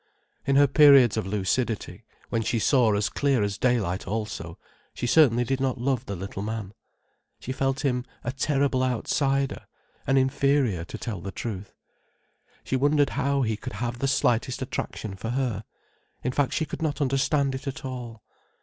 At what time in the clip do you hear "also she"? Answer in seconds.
4.07-5.05